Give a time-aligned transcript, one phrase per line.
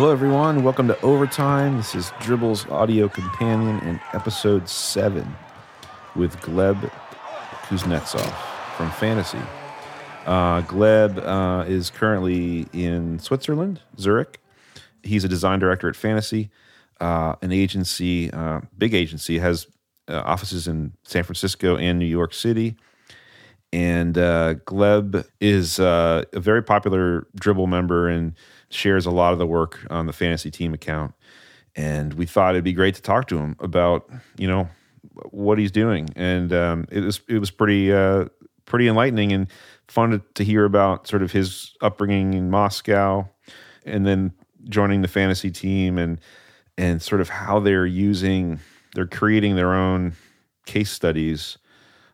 [0.00, 0.64] Hello, everyone.
[0.64, 1.76] Welcome to Overtime.
[1.76, 5.36] This is Dribbble's audio companion in episode seven
[6.16, 6.90] with Gleb
[7.64, 8.32] Kuznetsov
[8.78, 9.42] from Fantasy.
[10.24, 14.40] Uh, Gleb uh, is currently in Switzerland, Zurich.
[15.02, 16.48] He's a design director at Fantasy,
[16.98, 19.66] uh, an agency, uh, big agency, has
[20.08, 22.74] uh, offices in San Francisco and New York City.
[23.70, 28.34] And uh, Gleb is a very popular Dribbble member and
[28.70, 31.14] shares a lot of the work on the fantasy team account.
[31.76, 34.68] And we thought it'd be great to talk to him about, you know,
[35.30, 36.08] what he's doing.
[36.16, 38.26] And um, it was it was pretty uh,
[38.64, 39.48] pretty enlightening and
[39.88, 43.28] fun to, to hear about sort of his upbringing in Moscow,
[43.84, 44.32] and then
[44.68, 46.20] joining the fantasy team and
[46.76, 48.58] and sort of how they're using
[48.94, 50.14] they're creating their own
[50.66, 51.58] case studies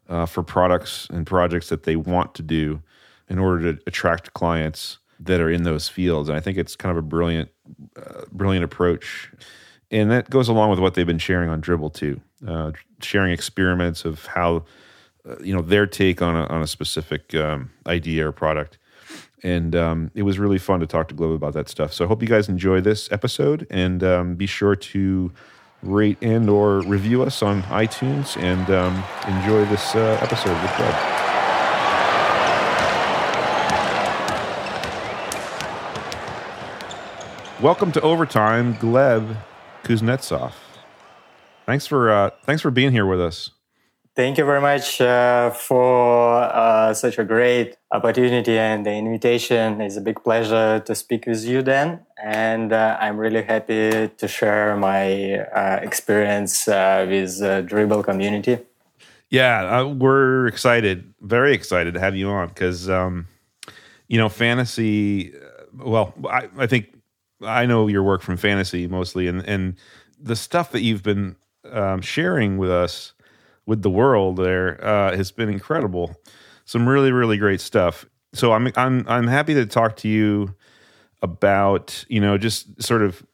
[0.09, 2.83] uh, for products and projects that they want to do
[3.29, 6.29] in order to attract clients that are in those fields.
[6.29, 7.51] And I think it's kind of a brilliant,
[7.97, 9.33] uh, brilliant approach.
[9.91, 14.05] And that goes along with what they've been sharing on Dribbble too, uh, sharing experiments
[14.05, 14.65] of how,
[15.29, 18.79] uh, you know, their take on a, on a specific um, idea or product.
[19.43, 21.93] And um, it was really fun to talk to Gleb about that stuff.
[21.93, 25.33] So I hope you guys enjoy this episode and um, be sure to
[25.83, 31.26] rate and or review us on iTunes and um, enjoy this uh, episode with Gleb.
[37.63, 39.35] Welcome to Overtime, Gleb
[39.83, 40.53] Kuznetsov.
[41.65, 43.51] Thanks for uh, thanks for being here with us.
[44.15, 49.81] Thank you very much uh, for uh, such a great opportunity and the invitation.
[49.81, 52.01] It's a big pleasure to speak with you, Dan.
[52.23, 58.59] And uh, I'm really happy to share my uh, experience uh, with the Dribbble community.
[59.31, 63.29] Yeah, uh, we're excited, very excited to have you on because, um,
[64.09, 65.33] you know, fantasy.
[65.75, 66.96] Well, I, I think
[67.43, 69.77] I know your work from fantasy mostly, and and
[70.21, 71.37] the stuff that you've been
[71.71, 73.13] um, sharing with us,
[73.67, 76.17] with the world, there uh, has been incredible.
[76.65, 78.07] Some really really great stuff.
[78.33, 80.55] So I'm I'm I'm happy to talk to you
[81.23, 83.25] about you know just sort of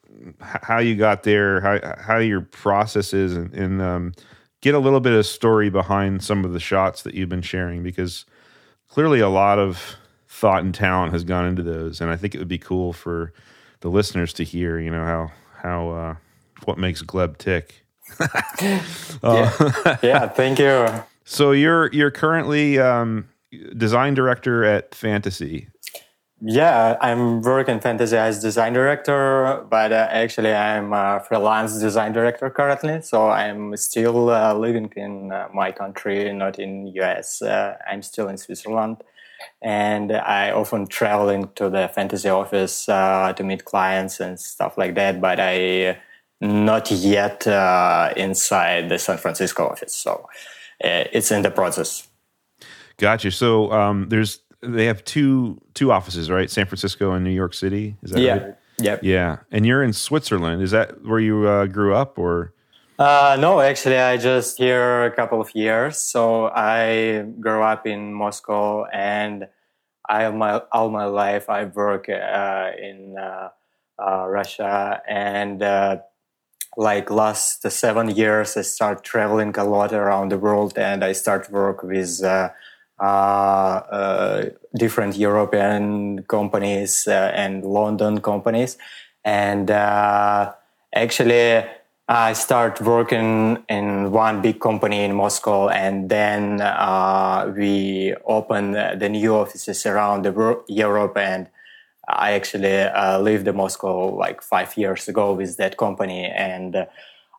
[0.40, 4.12] how you got there, how how your process is, and, and um,
[4.60, 7.82] get a little bit of story behind some of the shots that you've been sharing
[7.82, 8.24] because
[8.88, 9.96] clearly a lot of
[10.28, 13.32] thought and talent has gone into those, and I think it would be cool for
[13.82, 15.32] the listeners to hear, you know, how
[15.62, 16.14] how uh,
[16.64, 17.84] what makes Gleb tick.
[18.20, 18.80] uh,
[19.22, 19.98] yeah.
[20.02, 20.88] yeah, thank you.
[21.24, 23.28] So you're you're currently um,
[23.76, 25.68] design director at Fantasy.
[26.44, 32.50] Yeah, I'm working Fantasy as design director, but uh, actually I'm a freelance design director
[32.50, 33.00] currently.
[33.02, 37.42] So I'm still uh, living in uh, my country, not in US.
[37.42, 39.04] Uh, I'm still in Switzerland
[39.60, 44.94] and I often traveling to the fantasy office uh, to meet clients and stuff like
[44.94, 45.20] that.
[45.20, 45.98] But I
[46.40, 50.28] not yet uh, inside the San Francisco office, so
[50.84, 52.08] uh, it's in the process.
[52.98, 53.30] Gotcha.
[53.30, 56.50] So um, there's they have two two offices, right?
[56.50, 57.96] San Francisco and New York City.
[58.02, 58.32] Is that yeah.
[58.32, 58.54] right?
[58.78, 58.98] Yeah.
[59.02, 59.36] Yeah.
[59.50, 60.62] And you're in Switzerland.
[60.62, 62.52] Is that where you uh, grew up, or?
[63.02, 65.96] Uh, no, actually, I just here a couple of years.
[65.96, 69.48] So I grew up in Moscow, and
[70.08, 73.48] I my all my life I work uh, in uh,
[73.98, 75.96] uh Russia, and uh,
[76.76, 81.50] like last seven years, I start traveling a lot around the world, and I start
[81.50, 82.22] work with.
[84.78, 88.78] Different European companies and London companies,
[89.24, 89.70] and
[90.94, 91.64] actually,
[92.14, 99.08] I start working in one big company in Moscow, and then uh, we open the
[99.08, 101.16] new offices around the Europe.
[101.16, 101.48] And
[102.06, 106.26] I actually uh, lived in Moscow like five years ago with that company.
[106.26, 106.86] And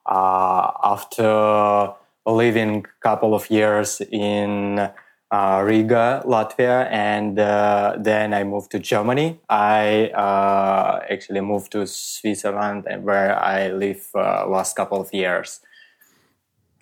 [0.08, 1.94] uh, after
[2.26, 4.90] living a couple of years in
[5.34, 9.40] uh, Riga, Latvia, and uh, then I moved to Germany.
[9.50, 15.60] I uh, actually moved to Switzerland, where I live uh, last couple of years.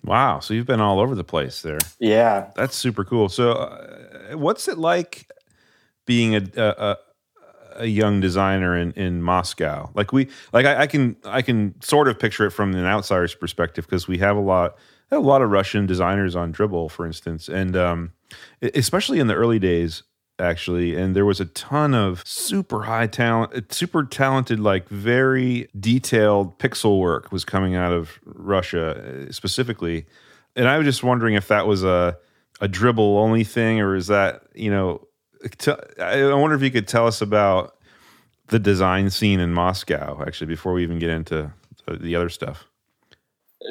[0.04, 0.40] Wow!
[0.40, 1.78] So you've been all over the place there.
[1.98, 3.30] Yeah, that's super cool.
[3.30, 5.30] So, uh, what's it like
[6.04, 6.96] being a, a
[7.76, 9.90] a young designer in, in Moscow?
[9.94, 13.34] Like we, like I, I can I can sort of picture it from an outsider's
[13.34, 14.76] perspective because we have a lot
[15.18, 18.12] a lot of Russian designers on Dribbble, for instance, and um,
[18.74, 20.02] especially in the early days
[20.38, 26.58] actually and there was a ton of super high talent super talented like very detailed
[26.58, 30.06] pixel work was coming out of russia uh, specifically
[30.56, 32.16] and i was just wondering if that was a
[32.62, 35.06] a dribbble only thing or is that you know
[35.58, 35.70] t-
[36.00, 37.76] i wonder if you could tell us about
[38.52, 40.22] the design scene in Moscow?
[40.24, 41.52] Actually, before we even get into
[41.88, 42.68] the other stuff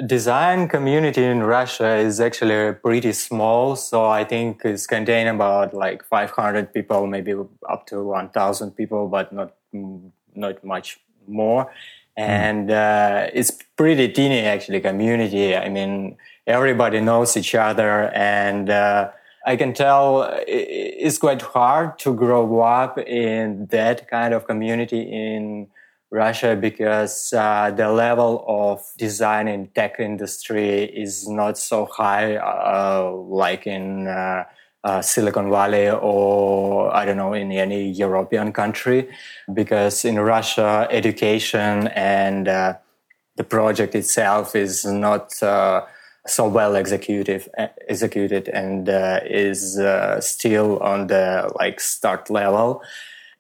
[0.06, 3.76] design community in Russia is actually pretty small.
[3.76, 7.34] So I think it's contained about like 500 people, maybe
[7.70, 9.54] up to 1,000 people, but not
[10.34, 11.64] not much more.
[12.18, 12.24] Hmm.
[12.24, 15.56] And uh, it's pretty teeny actually community.
[15.56, 16.18] I mean,
[16.48, 19.12] everybody knows each other, and uh,
[19.46, 25.68] I can tell it's quite hard to grow up in that kind of community in
[26.12, 33.10] Russia because uh, the level of design in tech industry is not so high uh,
[33.12, 34.44] like in uh,
[34.84, 39.10] uh Silicon Valley or I don't know in any European country
[39.54, 42.74] because in Russia education and uh,
[43.38, 45.86] the project itself is not uh,
[46.28, 47.48] so well executed
[47.88, 48.90] executed and
[49.26, 49.80] is
[50.20, 52.82] still on the like start level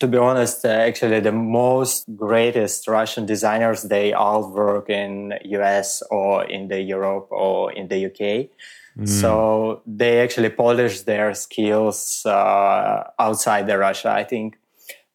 [0.01, 6.01] to be honest, uh, actually the most greatest Russian designers, they all work in US
[6.09, 8.49] or in the Europe or in the UK.
[8.97, 9.07] Mm.
[9.07, 14.57] So they actually polish their skills uh, outside the Russia, I think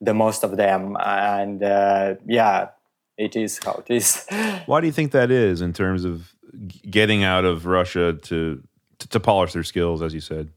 [0.01, 0.97] the most of them.
[1.01, 2.69] And uh, yeah,
[3.19, 4.25] it is how it is.
[4.67, 6.33] Why do you think that is in terms of
[6.89, 8.63] getting out of Russia to,
[9.01, 10.49] to, to polish their skills, as you said?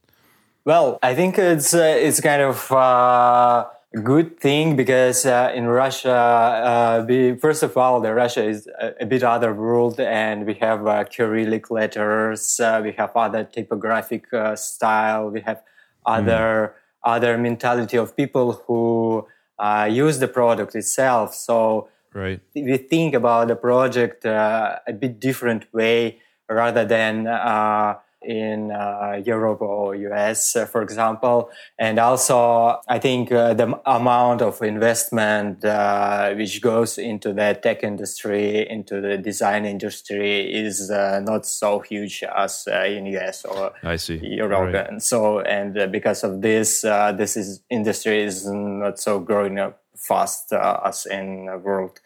[0.66, 3.66] Well, I think it's, uh, it's kind of, uh,
[3.96, 8.94] good thing because uh, in Russia, uh, we, first of all, the Russia is a,
[9.02, 14.32] a, bit other world, and we have uh, Cyrillic letters, uh, we have other typographic
[14.34, 15.64] uh, style, we have
[16.06, 17.10] other mm.
[17.10, 19.28] other mentality of people who
[19.58, 21.34] uh, use the product itself.
[21.34, 22.40] So right.
[22.54, 27.26] we think about the project a bit different way rather than
[28.21, 31.50] in uh, Europe or US, uh, for example.
[31.77, 37.83] And also, I think uh, the amount of investment uh, which goes into the tech
[37.83, 43.71] industry, into the design industry, is uh, not so huge as uh, in US or
[43.83, 44.19] I see.
[44.21, 44.74] Europe.
[44.74, 44.88] Right.
[44.89, 50.51] And so, and because of this, this is industry is not so growing up fast
[50.51, 52.00] as in the world.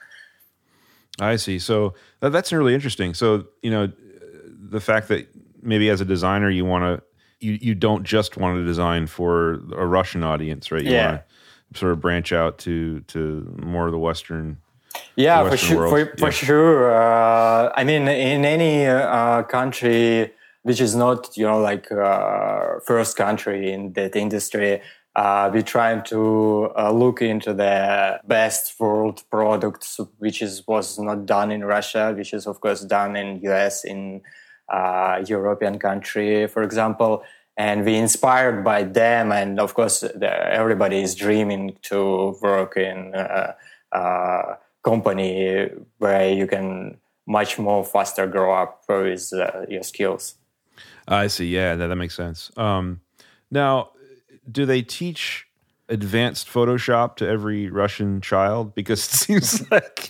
[1.19, 1.59] I see.
[1.59, 3.13] So that's really interesting.
[3.13, 3.91] So you know,
[4.73, 5.27] the fact that
[5.63, 7.03] maybe as a designer you want to
[7.45, 10.83] you you don't just want to design for a Russian audience, right?
[10.83, 11.07] You yeah.
[11.07, 11.21] want
[11.73, 14.57] to sort of branch out to to more of the Western.
[15.15, 15.89] Yeah, the Western for sure.
[15.89, 16.15] For, yeah.
[16.17, 16.93] for sure.
[16.93, 20.31] Uh, I mean, in any uh, country
[20.63, 24.81] which is not, you know, like uh, first country in that industry,
[25.15, 31.25] uh, we're trying to uh, look into the best world products, which is was not
[31.25, 34.21] done in Russia, which is of course done in US, in
[35.27, 37.23] European country, for example,
[37.57, 39.31] and we inspired by them.
[39.31, 43.55] And of course, the, everybody is dreaming to work in a,
[43.91, 45.69] a, company
[45.99, 50.35] where you can much more faster grow up with uh, your skills.
[51.07, 51.47] I see.
[51.47, 52.51] Yeah, that, that makes sense.
[52.57, 52.99] Um,
[53.49, 53.91] now,
[54.51, 55.47] do they teach
[55.89, 60.07] advanced Photoshop to every Russian child because it seems like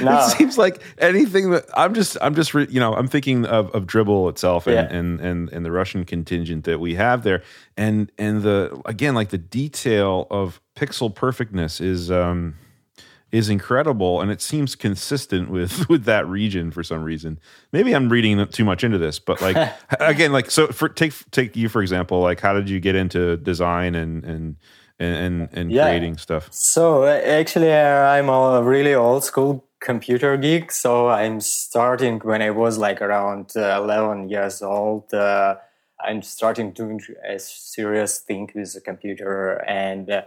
[0.00, 0.18] no.
[0.18, 3.70] it seems like anything that I'm just I'm just re, you know I'm thinking of,
[3.70, 4.96] of Dribbble itself and, yeah.
[4.96, 7.42] and and and the Russian contingent that we have there
[7.76, 12.54] and and the again like the detail of pixel perfectness is um
[13.32, 17.38] is incredible and it seems consistent with with that region for some reason
[17.72, 21.54] maybe i'm reading too much into this but like again like so for take take
[21.56, 24.56] you for example like how did you get into design and and
[25.00, 25.88] and and, and yeah.
[25.88, 26.48] creating stuff?
[26.52, 30.70] So uh, actually, uh, I'm a really old school computer geek.
[30.70, 35.12] So I'm starting when I was like around uh, 11 years old.
[35.12, 35.56] Uh,
[36.02, 40.22] I'm starting doing a serious thing with the computer and.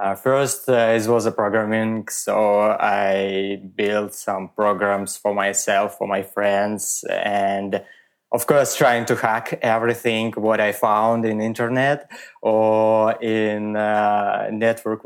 [0.00, 6.06] Uh, first, uh, it was a programming, so I built some programs for myself, for
[6.06, 7.82] my friends, and
[8.30, 12.10] of course trying to hack everything what i found in internet
[12.42, 15.02] or in uh, network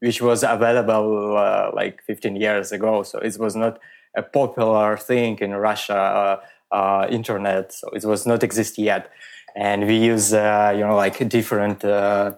[0.00, 3.02] which was available uh, like 15 years ago.
[3.02, 3.78] So it was not
[4.16, 7.72] a popular thing in russia uh, uh internet.
[7.72, 9.10] So it was not exist yet.
[9.56, 12.32] And we use uh, you know like different uh,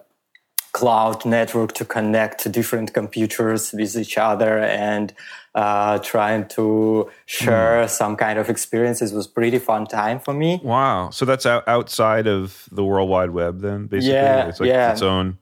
[0.71, 5.13] cloud network to connect different computers with each other and
[5.57, 7.89] uh, trying to share mm.
[7.89, 10.61] some kind of experiences was pretty fun time for me.
[10.63, 11.09] Wow!
[11.09, 14.91] So that's out, outside of the World Wide Web, then basically, yeah, it's like yeah.
[14.91, 15.39] its own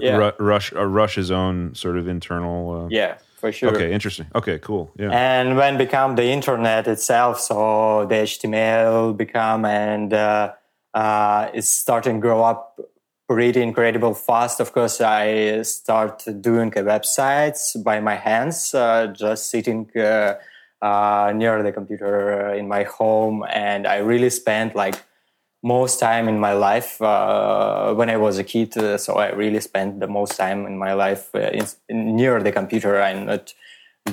[0.00, 0.30] yeah.
[0.38, 2.84] Rush, uh, Rush's own sort of internal.
[2.84, 3.74] Uh, yeah, for sure.
[3.74, 4.26] Okay, interesting.
[4.34, 4.90] Okay, cool.
[4.98, 5.10] Yeah.
[5.10, 10.54] And when become the internet itself, so the HTML become and uh,
[10.94, 12.80] uh, it's starting grow up
[13.28, 14.60] pretty incredible fast.
[14.60, 20.34] Of course, I started doing websites by my hands, uh, just sitting uh,
[20.82, 24.96] uh, near the computer in my home, and I really spent like
[25.62, 28.76] most time in my life uh, when I was a kid.
[28.76, 32.42] Uh, so I really spent the most time in my life uh, in, in, near
[32.42, 33.54] the computer and not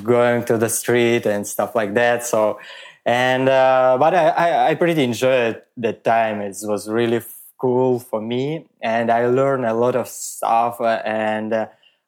[0.04, 2.24] going to the street and stuff like that.
[2.24, 2.60] So,
[3.06, 6.42] and uh, but I, I, I, pretty enjoyed that time.
[6.42, 7.22] It was really
[7.60, 10.82] cool for me, and I learned a lot of stuff.
[10.82, 11.68] Uh, and uh,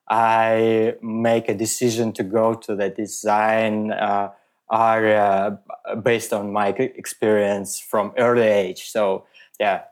[0.10, 3.94] I make a decision to go to the design
[4.72, 5.60] area
[6.02, 8.90] based on my experience from early age.
[8.90, 9.26] So
[9.60, 9.84] yeah.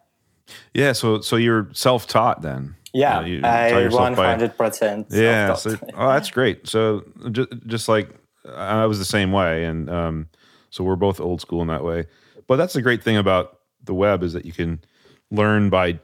[0.73, 0.93] Yeah.
[0.93, 2.75] So so you're self taught then.
[2.91, 5.07] Yeah, you I one hundred percent.
[5.11, 6.67] Yeah, so, oh, that's great.
[6.67, 8.09] So just, just like
[8.51, 10.27] I was the same way, and um,
[10.71, 12.07] so we're both old school in that way.
[12.47, 14.81] But that's the great thing about the web is that you can
[15.31, 15.99] learn by,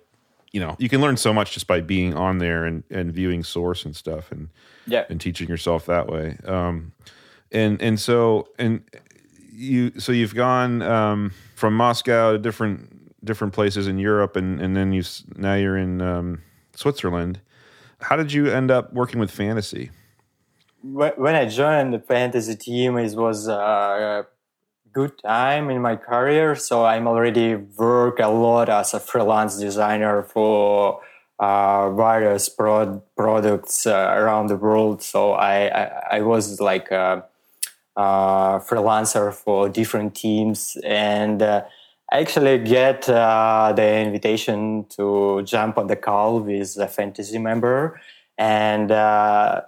[0.51, 3.44] you know, you can learn so much just by being on there and and viewing
[3.44, 4.50] source and stuff, and
[4.88, 6.38] yeah, and teaching yourself that way.
[6.46, 6.94] Um,
[7.51, 8.84] and and so and
[9.51, 14.75] you so you've gone um, from Moscow to different different places in Europe, and and
[14.75, 15.03] then you
[15.36, 16.41] now you're in um,
[16.75, 17.39] Switzerland.
[18.01, 19.91] How did you end up working with fantasy?
[20.84, 24.27] When I joined the fantasy team, it was a
[24.96, 26.56] good time in my career.
[26.56, 31.02] So I'm already work a lot as a freelance designer for
[31.38, 35.04] uh, various prod- products uh, around the world.
[35.04, 35.84] So I, I,
[36.18, 37.25] I was like a,
[37.98, 38.02] a,
[38.66, 41.66] freelancer for different teams and uh,
[42.10, 48.00] actually get uh, the invitation to jump on the call with a fantasy member
[48.38, 49.62] and uh,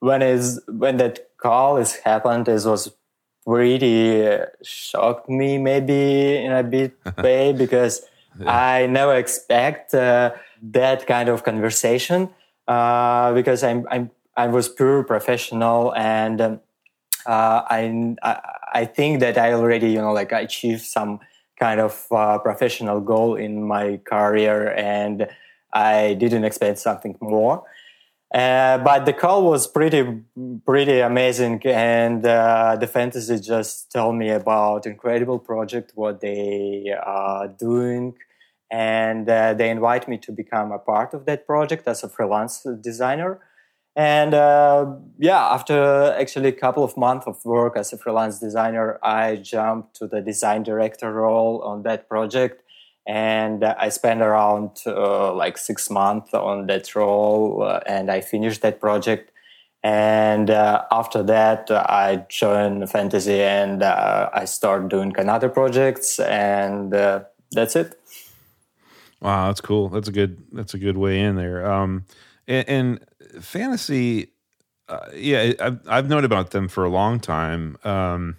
[0.00, 2.92] when is when that call is happened it was
[3.46, 8.02] pretty shocked me maybe in a bit way because
[8.40, 8.50] yeah.
[8.50, 10.32] i never expect uh,
[10.62, 12.30] that kind of conversation
[12.68, 16.60] uh, because I'm, I'm i was pure professional and um,
[17.26, 18.16] uh, I,
[18.72, 21.20] I think that i already you know like I achieved some
[21.58, 25.26] kind of uh, professional goal in my career, and
[25.72, 27.62] I didn't expect something more.
[28.34, 30.02] Uh, but the call was pretty,
[30.66, 37.46] pretty amazing, and uh, the fantasy just told me about incredible project, what they are
[37.46, 38.12] doing,
[38.72, 42.66] and uh, they invite me to become a part of that project as a freelance
[42.80, 43.38] designer.
[43.94, 48.98] And uh, yeah, after actually a couple of months of work as a freelance designer,
[49.00, 52.63] I jumped to the design director role on that project.
[53.06, 58.62] And I spent around uh, like six months on that role uh, and I finished
[58.62, 59.30] that project.
[59.82, 66.94] And uh, after that, I joined fantasy and uh, I started doing another projects and
[66.94, 68.00] uh, that's it.
[69.20, 69.90] Wow, that's cool.
[69.90, 71.70] That's a good, that's a good way in there.
[71.70, 72.06] Um,
[72.46, 74.32] and, and fantasy,
[74.88, 77.76] uh, yeah, I've, I've known about them for a long time.
[77.84, 78.36] Um,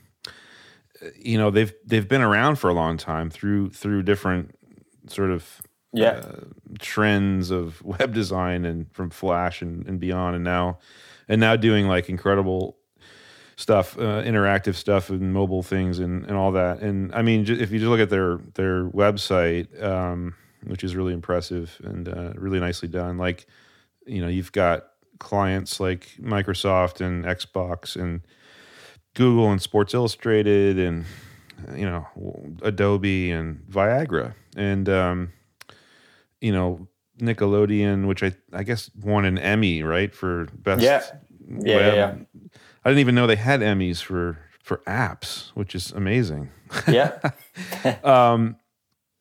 [1.16, 4.56] you know, they've they've been around for a long time through through different
[5.08, 5.62] sort of
[5.94, 6.40] yeah uh,
[6.80, 10.80] trends of web design and from Flash and, and beyond, and now
[11.28, 12.78] and now doing like incredible
[13.56, 16.82] stuff, uh, interactive stuff, and mobile things, and, and all that.
[16.82, 20.36] And I mean, if you just look at their their website, um,
[20.66, 23.46] which is really impressive and uh, really nicely done, like
[24.06, 24.88] you know you've got
[25.20, 28.22] clients like Microsoft and Xbox and
[29.15, 31.05] Google and Sports Illustrated and
[31.75, 32.05] you know
[32.62, 35.34] Adobe and Viagra and um,
[36.39, 36.88] you know
[37.19, 40.84] Nickelodeon, which I I guess won an Emmy right for best.
[40.84, 41.03] Yeah.
[41.48, 42.15] Yeah, yeah, yeah.
[42.84, 46.50] I didn't even know they had Emmys for for apps, which is amazing.
[46.88, 47.19] Yeah.
[48.03, 48.57] um,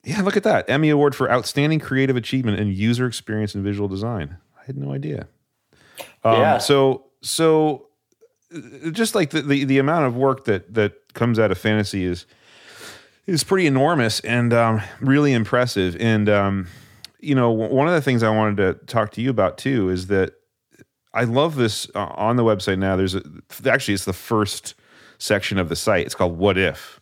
[0.04, 3.88] yeah, look at that Emmy Award for Outstanding Creative Achievement in User Experience and Visual
[3.88, 4.38] Design.
[4.60, 5.28] I had no idea.
[6.24, 6.58] Um, yeah.
[6.58, 7.88] So so
[8.92, 12.26] just like the, the, the amount of work that that comes out of fantasy is
[13.26, 15.96] is pretty enormous and um, really impressive.
[15.98, 16.68] And um,
[17.20, 20.08] you know, one of the things I wanted to talk to you about too is
[20.08, 20.34] that
[21.12, 22.96] I love this uh, on the website now.
[22.96, 23.22] There's a,
[23.66, 24.74] actually it's the first
[25.18, 26.06] section of the site.
[26.06, 27.00] It's called What If.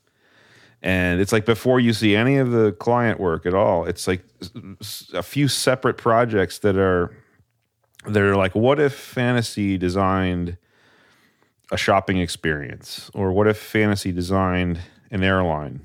[0.82, 4.24] And it's like before you see any of the client work at all, it's like
[5.14, 7.16] a few separate projects that are
[8.04, 10.56] they're like, what if fantasy designed
[11.72, 13.10] a shopping experience?
[13.14, 14.78] Or what if fantasy designed
[15.10, 15.80] an airline?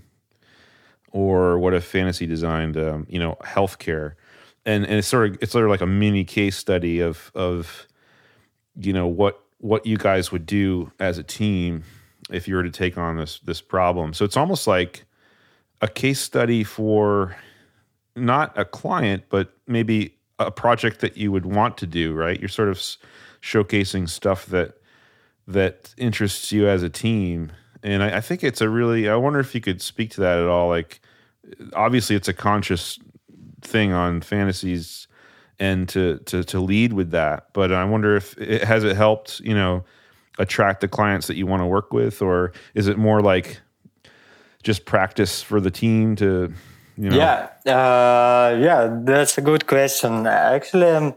[1.11, 4.13] Or what if fantasy designed, um, you know, healthcare?
[4.65, 7.87] And and it's sort of it's sort of like a mini case study of of
[8.75, 11.83] you know what what you guys would do as a team
[12.29, 14.13] if you were to take on this this problem.
[14.13, 15.05] So it's almost like
[15.81, 17.35] a case study for
[18.15, 22.39] not a client, but maybe a project that you would want to do, right?
[22.39, 22.77] You're sort of
[23.41, 24.76] showcasing stuff that
[25.47, 27.51] that interests you as a team,
[27.83, 29.09] and I, I think it's a really.
[29.09, 30.67] I wonder if you could speak to that at all.
[30.69, 30.99] Like,
[31.73, 32.99] obviously, it's a conscious
[33.61, 35.07] thing on fantasies
[35.59, 37.47] and to to to lead with that.
[37.53, 39.83] But I wonder if it has it helped, you know,
[40.37, 43.59] attract the clients that you want to work with, or is it more like
[44.63, 46.53] just practice for the team to,
[46.97, 47.15] you know?
[47.15, 50.27] Yeah, uh, yeah, that's a good question.
[50.27, 51.15] Actually, um,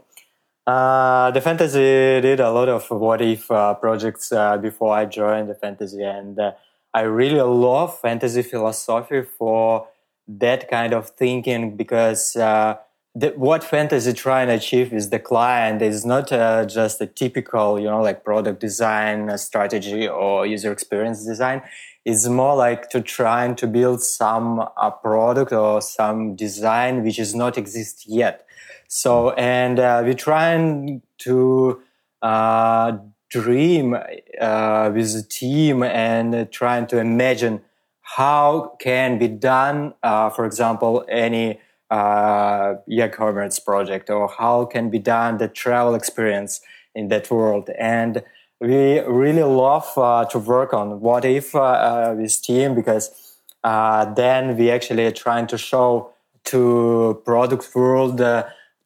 [0.67, 5.49] uh, the fantasy did a lot of what if uh, projects uh, before I joined
[5.49, 6.51] the fantasy, and uh,
[6.93, 9.87] I really love fantasy philosophy for
[10.27, 12.75] that kind of thinking because uh,
[13.15, 17.87] the, what fantasy try and achieve is the client is not just a typical, you
[17.87, 21.61] know, like product design strategy or user experience design.
[22.05, 24.63] It's more like to trying to build some
[25.01, 28.45] product or some design which is not exist yet.
[28.93, 31.81] So, and uh, we're trying to
[32.21, 32.97] uh,
[33.29, 37.61] dream uh, with the team and trying to imagine
[38.01, 44.99] how can be done, uh, for example, any uh, e-commerce project or how can be
[44.99, 46.59] done the travel experience
[46.93, 47.69] in that world.
[47.79, 48.21] And
[48.59, 54.57] we really love uh, to work on what if uh, with team because uh, then
[54.57, 56.11] we actually trying to show
[56.43, 58.19] to product world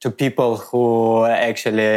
[0.05, 1.93] to people who actually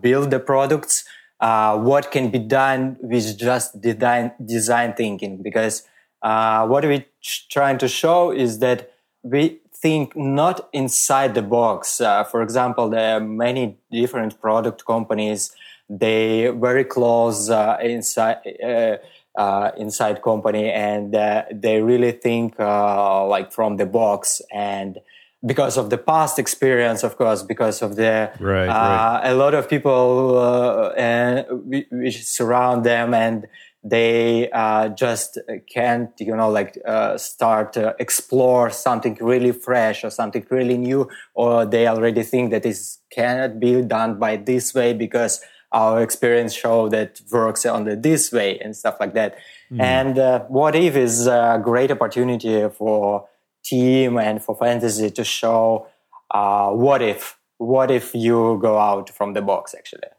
[0.00, 1.04] build the products
[1.40, 5.82] what can be done with just design design thinking because
[6.22, 7.04] what we're
[7.50, 8.90] trying to show is that
[9.22, 12.00] we think not inside the box.
[12.00, 15.52] Uh, for example, there are many different product companies.
[15.88, 18.96] They very close uh, inside uh,
[19.36, 24.42] uh inside company, and uh, they really think uh, like from the box.
[24.52, 24.98] And
[25.44, 29.20] because of the past experience, of course, because of the right, right.
[29.24, 31.46] a lot of people and
[31.90, 33.46] which surround them and
[33.82, 35.38] they uh, just
[35.72, 41.08] can't you know like uh, start to explore something really fresh or something really new
[41.34, 45.40] or they already think that this cannot be done by this way because
[45.72, 49.38] our experience show that works on the this way and stuff like that
[49.72, 49.80] mm.
[49.80, 53.26] and uh, what if is a great opportunity for
[53.70, 55.86] team and for fantasy to show
[56.30, 60.10] uh, what if what if you go out from the box actually?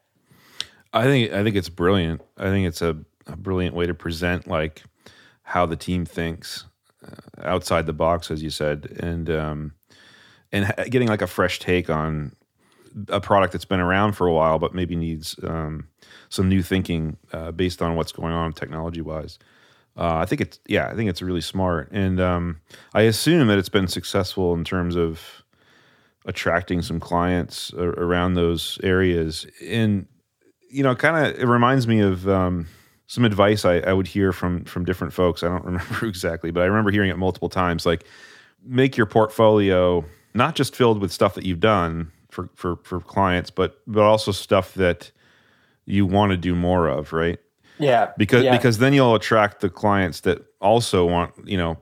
[0.93, 2.21] I think i think it's brilliant.
[2.37, 2.93] I think it's a
[3.27, 4.83] a brilliant way to present like
[5.43, 6.65] how the team thinks
[7.05, 9.73] uh, outside the box, as you said, and um,
[10.51, 12.35] and getting like a fresh take on
[13.07, 15.87] a product that's been around for a while, but maybe needs um,
[16.29, 19.39] some new thinking uh, based on what's going on technology wise.
[19.97, 22.61] Uh, I think it's yeah, I think it's really smart, and um,
[22.93, 25.43] I assume that it's been successful in terms of
[26.25, 29.45] attracting some clients around those areas.
[29.65, 30.07] And
[30.69, 32.67] you know, kind of it reminds me of um,
[33.07, 35.43] some advice I, I would hear from from different folks.
[35.43, 37.85] I don't remember exactly, but I remember hearing it multiple times.
[37.85, 38.05] Like,
[38.63, 43.49] make your portfolio not just filled with stuff that you've done for for for clients,
[43.51, 45.11] but but also stuff that
[45.85, 47.39] you want to do more of, right?
[47.81, 48.11] Yeah.
[48.17, 48.55] Because yeah.
[48.55, 51.77] because then you'll attract the clients that also want, you know,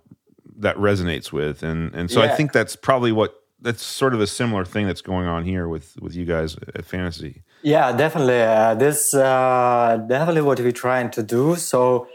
[0.57, 1.63] that resonates with.
[1.63, 2.31] And and so yeah.
[2.31, 5.67] I think that's probably what that's sort of a similar thing that's going on here
[5.67, 7.43] with with you guys at Fantasy.
[7.61, 8.41] Yeah, definitely.
[8.41, 11.55] Uh, this uh, definitely what we're trying to do.
[11.55, 12.07] So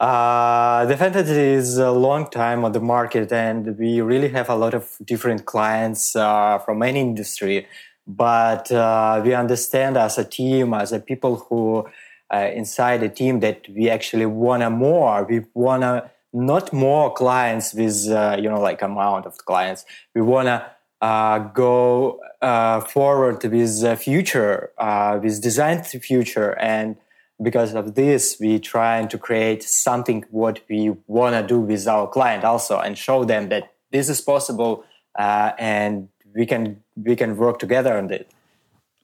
[0.00, 4.54] uh, the fantasy is a long time on the market, and we really have a
[4.54, 7.66] lot of different clients uh, from any industry.
[8.06, 11.86] But uh, we understand as a team, as a people who
[12.34, 15.24] uh, inside the team, that we actually wanna more.
[15.24, 18.06] We want to not more clients with
[18.42, 19.84] you know like amount of clients.
[20.14, 20.66] We want to
[21.04, 26.58] uh, go uh, forward with the future, uh, with design future.
[26.58, 26.96] And
[27.42, 32.06] because of this, we trying to create something what we want to do with our
[32.08, 34.84] client also and show them that this is possible
[35.18, 38.30] uh, and we can we can work together on it.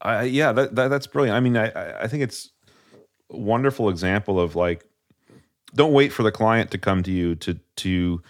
[0.01, 1.37] Uh, yeah, that, that, that's brilliant.
[1.37, 2.51] I mean, I, I think it's
[3.31, 4.85] wonderful example of like,
[5.75, 8.23] don't wait for the client to come to you to to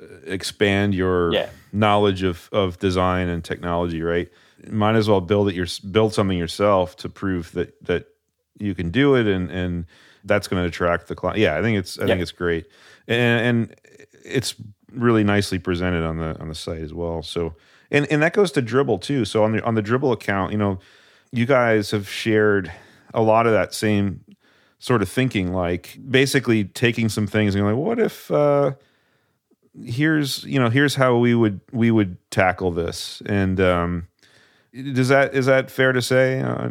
[0.00, 1.48] uh, expand your yeah.
[1.72, 4.28] knowledge of, of design and technology, right?
[4.68, 8.08] Might as well build it your build something yourself to prove that that
[8.58, 9.86] you can do it and and
[10.24, 11.38] that's going to attract the client.
[11.38, 12.08] Yeah, I think it's I yeah.
[12.08, 12.66] think it's great.
[13.08, 13.80] And and
[14.24, 14.54] it's
[14.92, 17.22] really nicely presented on the on the site as well.
[17.22, 17.54] So
[17.90, 19.24] and and that goes to dribbble too.
[19.24, 20.78] So on the on the dribbble account, you know,
[21.32, 22.70] you guys have shared
[23.14, 24.24] a lot of that same
[24.78, 28.72] sort of thinking like basically taking some things and going like what if uh
[29.84, 34.08] here's you know here's how we would we would tackle this and um
[34.72, 36.40] does that is that fair to say?
[36.40, 36.70] Uh,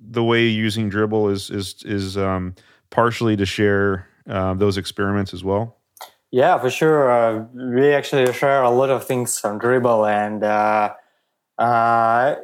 [0.00, 2.54] the way using dribbble is is is um,
[2.90, 5.76] partially to share uh, those experiments as well.
[6.30, 7.10] Yeah, for sure.
[7.10, 10.94] Uh, we actually share a lot of things from dribbble, and uh,
[11.58, 12.36] uh,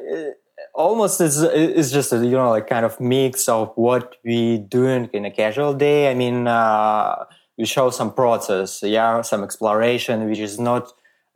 [0.73, 5.09] almost is is just a, you know like kind of mix of what we doing
[5.13, 6.09] in a casual day.
[6.09, 7.25] I mean, uh,
[7.57, 10.91] we show some process, yeah, some exploration, which is not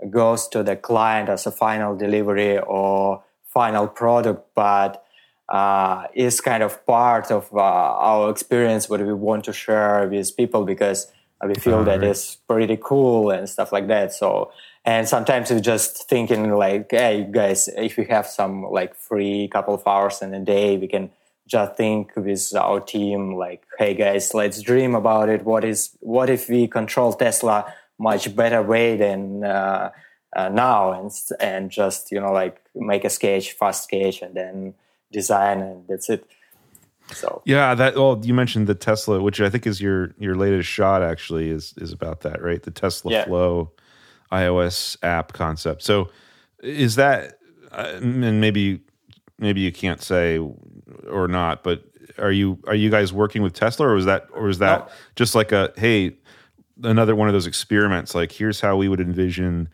[0.10, 5.04] goes to the client as a final delivery or final product, but
[5.50, 10.36] uh, is kind of part of uh, our experience what we want to share with
[10.36, 11.12] people because
[11.46, 14.14] we feel that it's pretty cool and stuff like that.
[14.14, 14.52] So,
[14.88, 19.74] and sometimes we're just thinking like, hey guys, if we have some like free couple
[19.74, 21.12] of hours in a day, we can
[21.46, 25.44] just think with our team like, hey guys, let's dream about it.
[25.44, 29.92] What is what if we control Tesla much better way than uh,
[30.34, 34.74] uh, now, and and just you know like make a sketch, fast sketch, and then
[35.12, 36.26] design, and that's it.
[37.12, 40.70] So yeah, that well, you mentioned the Tesla, which I think is your your latest
[40.70, 41.02] shot.
[41.02, 42.64] Actually, is is about that, right?
[42.64, 43.26] The Tesla yeah.
[43.26, 43.72] Flow
[44.32, 45.84] iOS app concept.
[45.84, 46.10] So
[46.62, 47.40] is that,
[47.72, 48.82] uh, and maybe
[49.38, 50.40] maybe you can't say
[51.10, 51.84] or not, but
[52.18, 54.94] are you are you guys working with Tesla, or was that or is that no.
[55.16, 56.16] just like a hey
[56.84, 58.16] another one of those experiments?
[58.16, 59.70] Like here's how we would envision,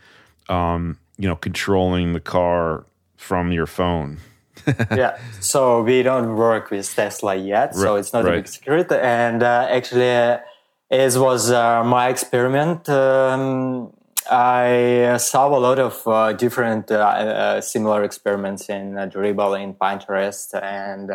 [0.49, 2.85] um, you know, controlling the car
[3.15, 4.19] from your phone
[4.91, 8.35] yeah, so we don't work with Tesla yet, so it's not right.
[8.35, 8.91] a big secret.
[8.91, 10.39] And uh, actually, uh,
[10.89, 12.87] it was uh, my experiment.
[12.87, 13.93] Um,
[14.29, 19.73] I saw a lot of uh, different uh, uh, similar experiments in uh, Dribbble, in
[19.73, 21.11] Pinterest, and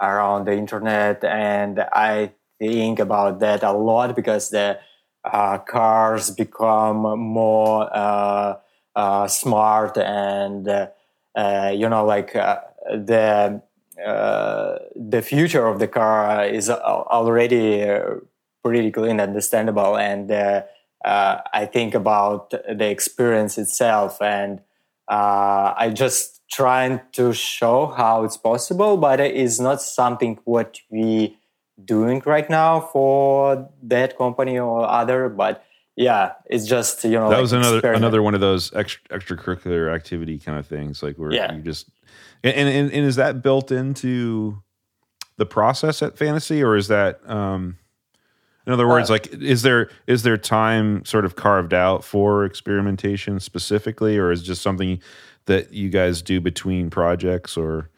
[0.00, 1.24] around the internet.
[1.24, 4.78] And I think about that a lot because the
[5.22, 7.88] cars become more
[9.28, 13.62] smart and, you know, like the
[14.04, 18.16] uh, the future of the car is already uh,
[18.62, 20.28] pretty clean, understandable, and
[21.04, 24.60] uh, I think about the experience itself, and
[25.08, 30.78] uh, I just trying to show how it's possible, but it is not something what
[30.90, 31.36] we
[31.84, 35.64] doing right now for that company or other, but
[35.96, 38.04] yeah, it's just you know that like was another experiment.
[38.04, 41.54] another one of those extra, extracurricular activity kind of things, like where yeah.
[41.54, 41.88] you just
[42.44, 44.62] and, and, and is that built into
[45.38, 47.78] the process at Fantasy, or is that, um,
[48.66, 52.44] in other words, uh, like is there is there time sort of carved out for
[52.44, 55.00] experimentation specifically, or is it just something
[55.46, 57.90] that you guys do between projects, or?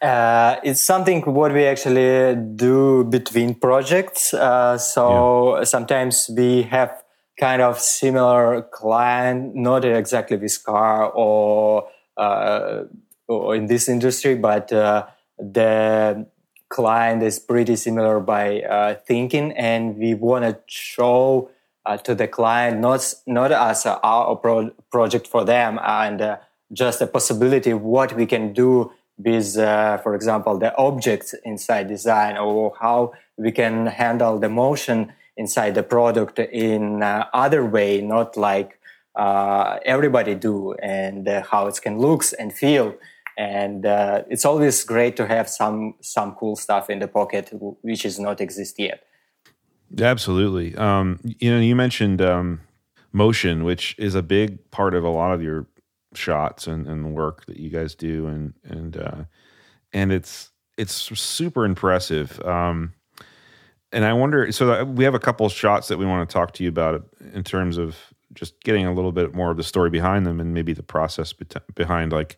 [0.00, 4.34] Uh, it's something what we actually do between projects.
[4.34, 5.64] Uh, so yeah.
[5.64, 7.02] sometimes we have
[7.38, 12.84] kind of similar client, not exactly this car or uh,
[13.28, 15.06] or in this industry, but uh,
[15.38, 16.26] the
[16.74, 21.48] client is pretty similar by uh, thinking, and we want to show
[21.86, 26.36] uh, to the client not not as a, our pro- project for them and uh,
[26.72, 32.36] just a possibility what we can do with, uh, for example, the objects inside design,
[32.36, 38.36] or how we can handle the motion inside the product in uh, other way, not
[38.36, 38.80] like
[39.94, 42.86] everybody do, and how it can looks and feel
[43.36, 47.50] and uh, it's always great to have some some cool stuff in the pocket
[47.82, 49.04] which is not exist yet.
[49.98, 50.74] Absolutely.
[50.76, 52.60] Um, you know you mentioned um,
[53.12, 55.66] motion which is a big part of a lot of your
[56.14, 58.26] shots and, and work that you guys do.
[58.26, 59.24] And and uh,
[59.92, 62.40] and it's it's super impressive.
[62.44, 62.94] Um,
[63.92, 66.64] and i wonder so we have a couple shots that we want to talk to
[66.64, 67.96] you about in terms of
[68.34, 71.32] just getting a little bit more of the story behind them and maybe the process
[71.74, 72.36] behind like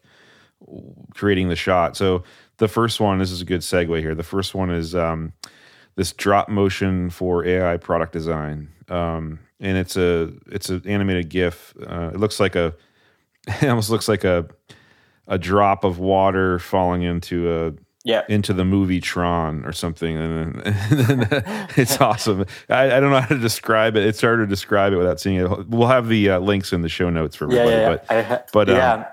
[1.14, 1.96] creating the shot.
[1.96, 2.24] So
[2.58, 4.14] the first one, this is a good segue here.
[4.14, 5.32] The first one is um,
[5.96, 11.74] this drop motion for AI product design, um, and it's a it's an animated GIF.
[11.86, 12.74] Uh, it looks like a
[13.46, 14.46] it almost looks like a
[15.28, 17.72] a drop of water falling into a
[18.06, 18.22] yeah.
[18.28, 21.28] into the movie Tron or something, and, and
[21.76, 22.46] it's awesome.
[22.70, 24.06] I, I, don't know how to describe it.
[24.06, 25.68] It's hard to describe it without seeing it.
[25.68, 27.70] We'll have the uh, links in the show notes for everybody.
[27.70, 28.28] Yeah, yeah, yeah.
[28.28, 29.04] But, but yeah, um,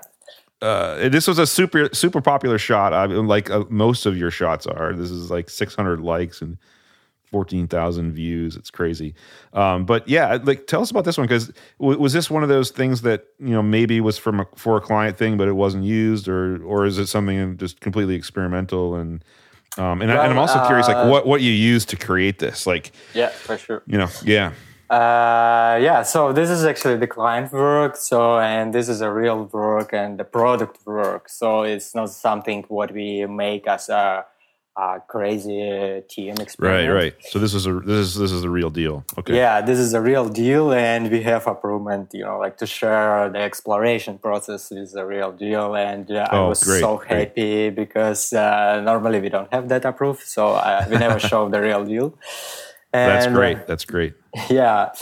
[0.64, 2.92] uh, this was a super super popular shot.
[2.92, 4.94] I mean, like uh, most of your shots are.
[4.94, 6.56] This is like 600 likes and
[7.24, 8.56] 14,000 views.
[8.56, 9.14] It's crazy.
[9.52, 12.48] Um, but yeah, like tell us about this one because w- was this one of
[12.48, 15.52] those things that you know maybe was from a, for a client thing, but it
[15.52, 19.24] wasn't used, or or is it something just completely experimental and
[19.76, 21.96] um, and, well, I, am also uh, curious, like uh, what what you used to
[21.96, 23.82] create this, like yeah, for sure.
[23.86, 24.52] You know, yeah.
[24.94, 27.96] Uh, yeah, so this is actually the client work.
[27.96, 31.28] So, and this is a real work and the product work.
[31.28, 34.24] So it's not something what we make as a,
[34.76, 36.88] a crazy team experience.
[36.88, 37.14] Right, right.
[37.30, 38.96] So this is a this is this is the real deal.
[39.18, 39.34] Okay.
[39.42, 42.10] Yeah, this is a real deal, and we have improvement.
[42.12, 46.36] You know, like to share the exploration process is a real deal, and uh, I
[46.38, 47.10] Oh, was great, so great.
[47.28, 51.60] happy because uh, normally we don't have that approved, so uh, we never show the
[51.68, 52.08] real deal.
[52.94, 53.66] That's And, uh, great.
[53.66, 54.14] That's great.
[54.50, 54.92] yeah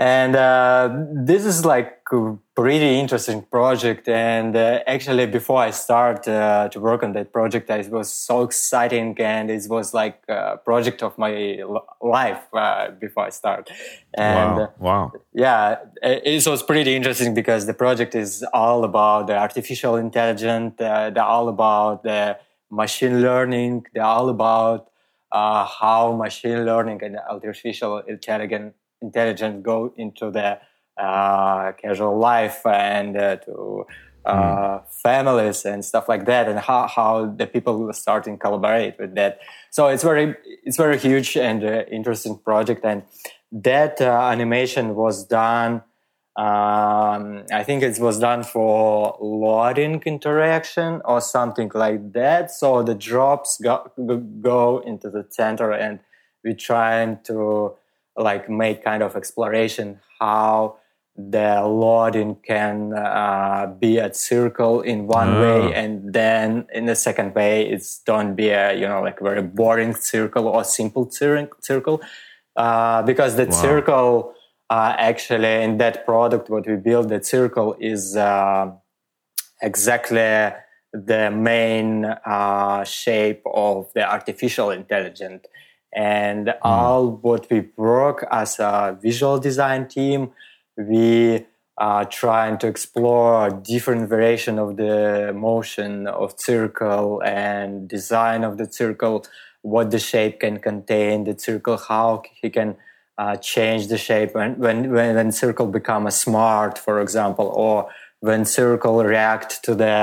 [0.00, 6.26] and uh, this is like a pretty interesting project and uh, actually before i start
[6.26, 10.56] uh, to work on that project it was so exciting and it was like a
[10.56, 11.62] project of my
[12.00, 13.70] life uh, before i start
[14.14, 15.10] and uh, wow.
[15.12, 15.12] Wow.
[15.34, 20.74] yeah, it it was pretty interesting because the project is all about the artificial intelligence.
[20.80, 22.36] Uh, they're all about the
[22.70, 23.86] machine learning.
[23.94, 24.89] They're all about
[25.32, 30.58] uh, how machine learning and artificial intelligence intelligence go into the
[31.00, 33.86] uh, casual life and uh, to
[34.24, 39.40] uh, families and stuff like that, and how, how the people starting collaborate with that.
[39.70, 43.02] So it's very it's very huge and uh, interesting project, and
[43.52, 45.82] that uh, animation was done.
[46.44, 52.50] Um, I think it was done for loading interaction or something like that.
[52.50, 53.90] So the drops go,
[54.52, 56.00] go into the center, and
[56.42, 57.74] we're trying to
[58.16, 60.76] like make kind of exploration how
[61.16, 65.40] the loading can uh, be a circle in one Ah.
[65.44, 69.42] way and then in the second way it's don't be a you know like very
[69.42, 71.06] boring circle or simple
[71.60, 72.00] circle
[72.56, 73.62] uh, because the Wow.
[73.66, 74.34] circle
[74.70, 78.70] uh, actually in that product what we build the circle is uh,
[79.60, 80.52] exactly
[80.92, 85.44] the main uh, shape of the artificial intelligence.
[85.92, 90.30] And all what we work as a visual design team
[90.76, 91.44] we
[91.78, 98.70] are trying to explore different variation of the motion of circle and design of the
[98.70, 99.24] circle
[99.62, 102.76] what the shape can contain the circle how he can
[103.20, 107.76] uh, change the shape when when when, circle become a smart for example or
[108.20, 109.96] when circle react to the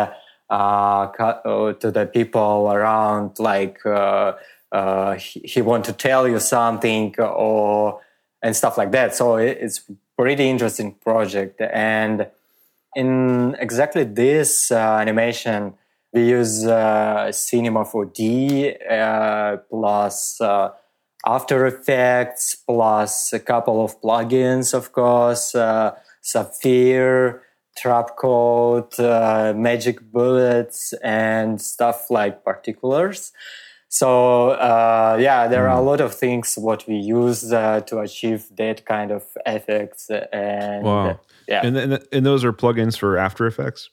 [0.52, 4.34] uh, uh, to the people around like uh,
[4.72, 8.00] uh, he, he want to tell you something or
[8.44, 9.16] and stuff like that.
[9.16, 9.80] So it, it's
[10.16, 11.60] pretty interesting project.
[11.62, 12.28] And
[12.96, 15.74] in exactly this uh, animation
[16.14, 20.40] we use cinema 4d uh, plus
[21.26, 27.42] after effects plus a couple of plugins of course uh, sapphire
[27.78, 33.32] trapcode uh, magic bullets and stuff like particulars
[33.90, 38.48] so uh, yeah there are a lot of things what we use uh, to achieve
[38.58, 41.20] that kind of effects and Wow.
[41.48, 43.90] yeah And then and those are plugins for After Effects.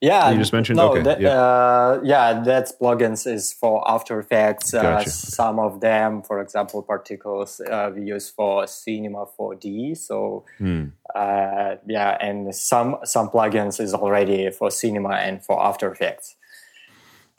[0.00, 0.76] Yeah, you just mentioned?
[0.76, 1.30] No, Okay, that, yeah.
[1.30, 4.74] uh, yeah, that's plugins is for After Effects.
[4.74, 9.96] Uh, Some of them, for example, particles uh, we use for Cinema 4D.
[9.96, 10.84] So Hmm.
[11.14, 16.36] uh, yeah, and some some plugins is already for Cinema and for After Effects.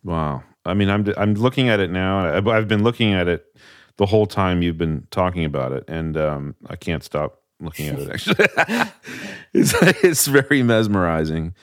[0.04, 0.43] Wow.
[0.65, 2.36] I mean, I'm I'm looking at it now.
[2.38, 3.46] I've I've been looking at it
[3.98, 8.00] the whole time you've been talking about it, and um, I can't stop looking at
[8.00, 8.10] it.
[8.12, 8.46] Actually,
[9.54, 11.56] it's it's very mesmerizing,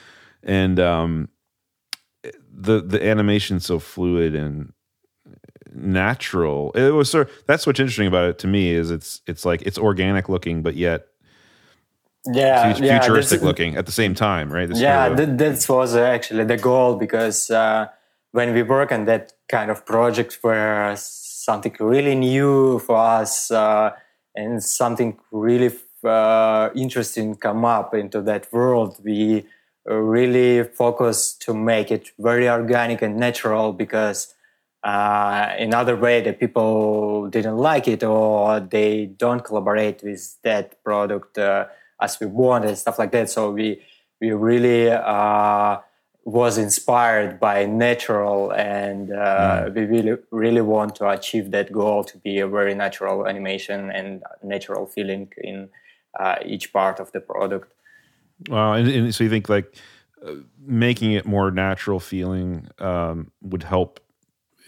[0.44, 1.28] and um,
[2.52, 4.72] the the animation's so fluid and
[5.74, 6.70] natural.
[6.74, 7.30] It was sort.
[7.46, 10.76] That's what's interesting about it to me is it's it's like it's organic looking, but
[10.76, 11.07] yet
[12.26, 14.68] Yeah, fut- yeah, futuristic this- looking at the same time, right?
[14.68, 17.88] This yeah, kind of a- that, that was uh, actually the goal because uh,
[18.33, 23.90] when we work on that kind of project where something really new for us uh,
[24.35, 25.70] and something really
[26.04, 29.42] uh, interesting come up into that world, we uh,
[29.86, 34.34] really focus to make it very organic and natural because
[34.82, 40.82] uh, in other way the people didn't like it or they don't collaborate with that
[40.84, 41.66] product uh,
[42.00, 43.30] as we want and stuff like that.
[43.30, 43.82] So we
[44.20, 45.78] we really uh,
[46.24, 52.16] was inspired by natural and uh, we really really want to achieve that goal to
[52.18, 55.68] be a very natural animation and natural feeling in
[56.18, 57.72] uh, each part of the product
[58.48, 59.76] Wow, and, and so you think like
[60.26, 64.00] uh, making it more natural feeling um, would help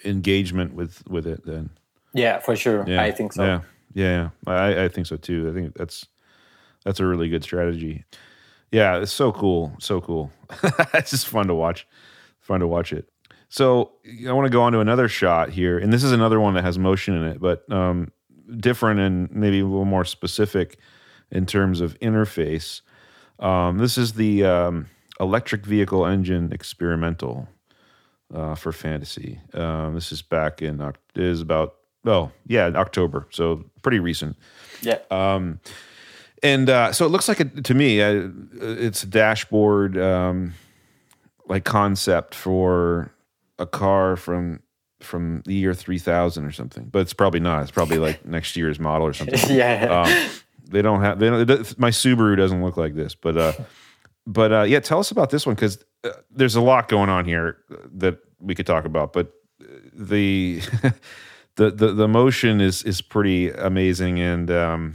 [0.05, 1.71] engagement with with it then?
[2.15, 3.61] yeah for sure Yeah, i think so Yeah,
[3.95, 5.51] yeah, I, I think so too.
[5.51, 6.07] I think that's
[6.85, 8.05] that's a really good strategy.
[8.71, 10.31] Yeah, it's so cool, so cool.
[10.95, 11.87] it's just fun to watch,
[12.41, 13.09] fun to watch it.
[13.49, 13.93] So
[14.27, 16.65] I want to go on to another shot here, and this is another one that
[16.65, 18.13] has motion in it, but um,
[18.59, 20.79] different and maybe a little more specific.
[21.31, 22.83] in terms of interface.
[23.39, 24.87] Um, this is the um,
[25.21, 27.49] electric vehicle engine experimental
[28.35, 29.41] uh, for fantasy.
[29.55, 34.37] Um, this is back in Oc- is about oh yeah October, so pretty recent.
[34.83, 34.99] Yeah.
[35.11, 35.61] Um,
[36.43, 38.01] and uh, so it looks like it to me.
[38.03, 38.29] Uh,
[38.61, 40.55] it's a dashboard um,
[41.47, 43.13] like concept for
[43.59, 44.61] a car from
[45.01, 47.63] from the year three thousand or something, but it's probably not.
[47.63, 49.57] It's probably like next year's model or something.
[49.57, 50.03] yeah.
[50.07, 50.31] Um,
[50.69, 51.19] they don't have.
[51.19, 53.53] They don't, my Subaru doesn't look like this, but uh,
[54.27, 57.25] but uh, yeah, tell us about this one because uh, there's a lot going on
[57.25, 57.59] here
[57.95, 59.13] that we could talk about.
[59.13, 59.33] But
[59.93, 60.61] the
[61.57, 64.95] the the, the motion is is pretty amazing, and um,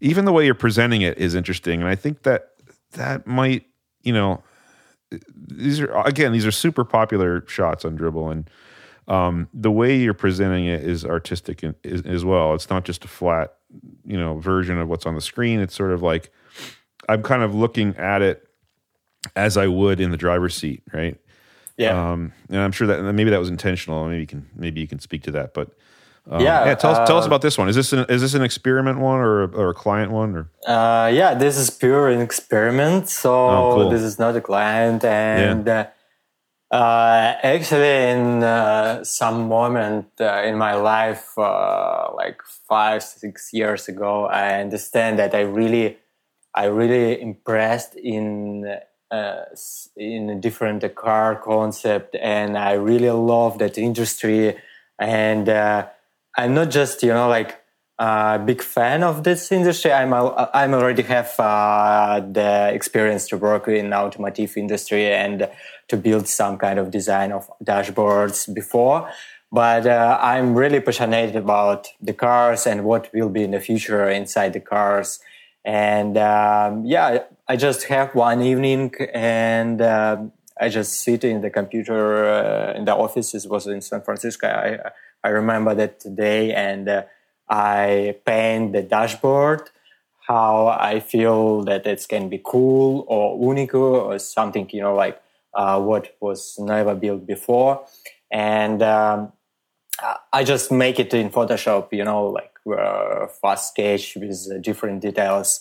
[0.00, 1.80] even the way you're presenting it is interesting.
[1.80, 2.50] And I think that
[2.92, 3.66] that might
[4.02, 4.42] you know
[5.34, 8.50] these are again these are super popular shots on dribbble and
[9.08, 13.04] um, the way you're presenting it is artistic in, is, as well it's not just
[13.04, 13.54] a flat
[14.04, 16.32] you know version of what's on the screen it's sort of like
[17.08, 18.48] i'm kind of looking at it
[19.34, 21.18] as i would in the driver's seat right
[21.76, 22.12] yeah.
[22.12, 24.98] um, and i'm sure that maybe that was intentional maybe you can maybe you can
[24.98, 25.70] speak to that but
[26.28, 28.34] um, Yeah, tell, us tell us uh, about this one is this an, is this
[28.34, 32.08] an experiment one or a, or a client one or Uh, yeah, this is pure
[32.08, 33.08] an experiment.
[33.08, 33.90] So Oh, cool.
[33.90, 35.86] this is not a client, and uh,
[36.70, 43.88] uh, actually, in uh, some moment uh, in my life, uh, like five six years
[43.88, 45.98] ago, I understand that I really,
[46.54, 48.66] I really impressed in
[49.12, 49.42] uh,
[49.96, 54.56] in a different car concept, and I really love that industry,
[54.98, 55.86] and uh,
[56.36, 57.60] I'm not just you know like
[57.98, 59.92] a big fan of this industry.
[59.92, 65.48] I'm al- I'm already have uh, the experience to work in automotive industry and
[65.88, 69.10] to build some kind of design of dashboards before.
[69.50, 74.08] But uh, I'm really passionate about the cars and what will be in the future
[74.10, 75.20] inside the cars.
[75.64, 80.18] And um, yeah, I just have one evening and uh,
[80.60, 83.34] I just sit in the computer uh, in the office.
[83.34, 84.48] It was in San Francisco.
[84.48, 84.90] I,
[85.24, 87.02] I remember that day and uh,
[87.48, 89.70] I paint the dashboard
[90.26, 95.20] how I feel that it can be cool or unique or something, you know, like
[95.54, 97.86] uh, what was never built before.
[98.32, 99.32] And um,
[100.32, 105.00] I- just make it in Photoshop, you know, like uh, fast sketch with uh, different
[105.02, 105.60] details.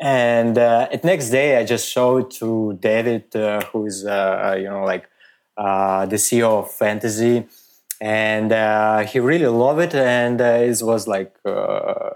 [0.00, 4.64] And uh, at next day, I just showed to David, uh, who is, uh, you
[4.68, 5.08] know, like
[5.56, 7.46] uh, the CEO of Fantasy,
[8.00, 9.94] and uh, he really loved it.
[9.94, 12.10] And uh, it was like uh,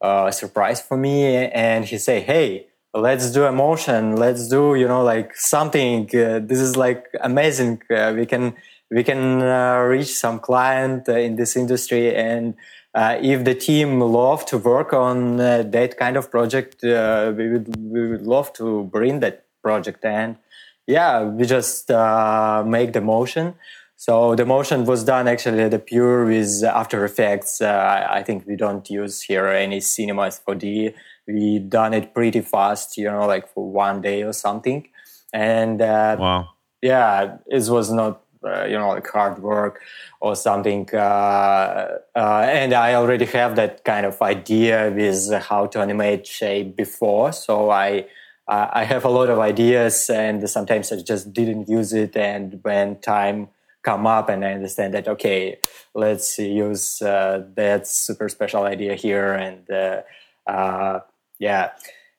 [0.00, 1.24] a surprise for me.
[1.46, 4.16] And he said, "Hey, let's do a motion.
[4.16, 6.04] Let's do, you know, like something.
[6.14, 7.82] Uh, this is like amazing.
[7.90, 8.54] Uh, we can."
[8.90, 12.54] we can uh, reach some client uh, in this industry and
[12.94, 17.48] uh, if the team love to work on uh, that kind of project uh, we
[17.50, 20.36] would we would love to bring that project and
[20.86, 23.54] yeah we just uh, make the motion
[23.96, 28.56] so the motion was done actually the pure with after effects uh, I- think we
[28.56, 30.94] don't use here any cinemas 4d
[31.26, 34.88] we done it pretty fast you know like for one day or something
[35.32, 36.48] and uh, wow
[36.82, 39.80] yeah, it was not uh, you know like hard work
[40.20, 40.88] or something.
[40.92, 46.76] Uh, uh, and I already have that kind of idea with how to animate shape
[46.76, 48.06] before, so I.
[48.46, 52.14] Uh, I have a lot of ideas, and sometimes I just didn't use it.
[52.14, 53.48] And when time
[53.84, 55.58] come up, and I understand that okay,
[55.94, 60.02] let's use uh, that super special idea here, and uh,
[60.50, 61.00] uh,
[61.38, 61.72] yeah,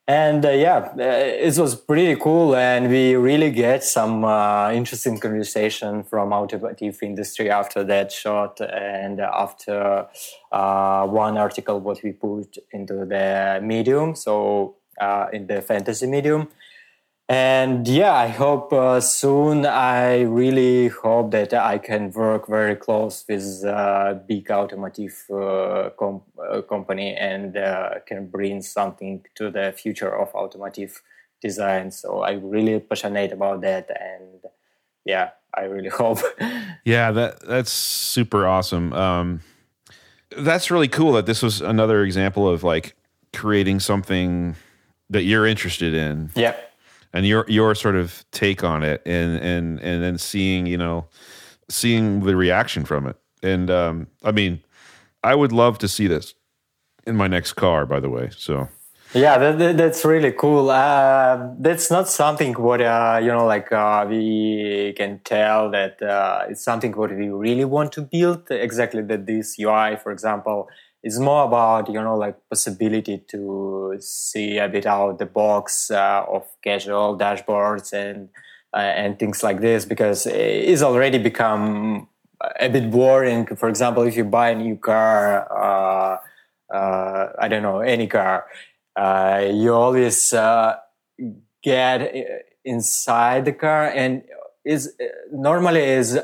[0.07, 5.19] and uh, yeah, uh, it was pretty cool, and we really get some uh, interesting
[5.19, 10.07] conversation from automotive industry after that shot, and after
[10.51, 14.75] one article what we put into the medium, so
[15.33, 16.47] in the fantasy medium.
[17.27, 19.65] And yeah, I hope uh, soon.
[19.65, 26.21] I really hope that I can work very close with a big automotive uh, com-
[26.37, 31.01] uh, company and uh, can bring something to the future of automotive
[31.41, 31.89] design.
[31.89, 34.41] So I'm really passionate about that, and
[35.03, 36.19] yeah, I really hope.
[36.83, 38.93] Yeah, that that's super awesome.
[38.93, 39.41] Um,
[40.37, 42.95] that's really cool that this was another example of like
[43.33, 44.55] creating something
[45.09, 46.55] that you're interested in yeah,
[47.15, 51.05] and your your sort of take on it and and and then seeing, you know,
[51.69, 53.15] seeing the reaction from it.
[53.41, 54.61] And um, I mean,
[55.23, 56.35] I would love to see this
[57.07, 58.29] in my next car, by the way.
[58.37, 58.67] So
[59.13, 60.69] yeah, that, that- that's really cool.
[60.69, 66.45] Uh, that's not something what uh, you know, like uh, we can tell that uh,
[66.49, 68.51] it's something what we really want to build.
[68.51, 70.67] Exactly that this UI, for example,
[71.05, 76.25] it's more about you know like possibility to see a bit out the box uh,
[76.27, 78.29] of casual dashboards and
[78.73, 82.09] uh, and things like this because it's already become
[82.59, 83.45] a bit boring.
[83.45, 86.17] For example, if you buy a new car, uh,
[86.73, 88.45] uh, I don't know any car,
[88.95, 90.75] uh, you always uh,
[91.61, 92.11] get
[92.65, 94.23] inside the car and
[94.65, 94.91] is
[95.31, 96.19] normally is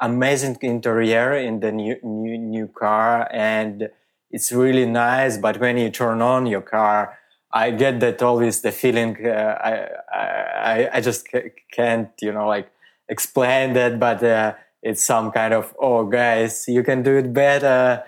[0.00, 3.88] amazing interior in the new new new car and
[4.34, 5.38] it's really nice.
[5.38, 7.16] But when you turn on your car,
[7.52, 9.16] I get that always the feeling.
[9.24, 9.74] Uh, I,
[10.12, 11.28] I I just
[11.72, 12.68] can't you know like
[13.08, 18.02] explain that, but uh, it's some kind of oh guys, you can do it better,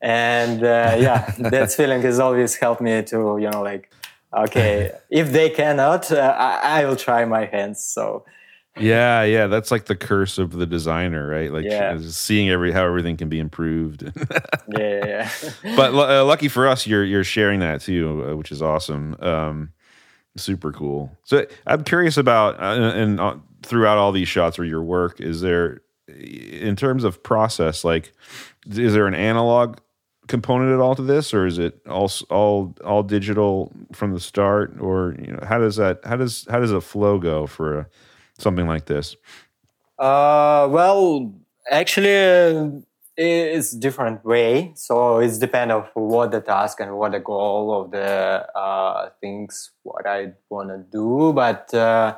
[0.00, 3.90] and uh, yeah, that feeling has always helped me to you know like
[4.32, 7.84] okay, if they cannot, uh, I, I will try my hands.
[7.84, 8.24] So
[8.78, 11.52] yeah, yeah, that's like the curse of the designer, right?
[11.52, 11.98] Like yeah.
[12.00, 14.02] seeing every how everything can be improved.
[14.76, 15.30] yeah,
[15.64, 15.76] yeah.
[15.76, 19.16] but uh, lucky for us, you're you're sharing that too, uh, which is awesome.
[19.20, 19.72] Um,
[20.36, 21.16] super cool.
[21.24, 25.42] So I'm curious about uh, and uh, throughout all these shots or your work, is
[25.42, 28.12] there in terms of process, like
[28.70, 29.78] is there an analog
[30.28, 34.74] component at all to this, or is it all all all digital from the start,
[34.80, 37.86] or you know how does that how does how does a flow go for a
[38.38, 39.16] something like this?
[39.98, 41.32] Uh, well,
[41.70, 42.82] actually,
[43.16, 44.72] it's different way.
[44.74, 49.70] So it's depend of what the task and what the goal of the uh, things
[49.82, 51.32] what I want to do.
[51.34, 52.16] But uh,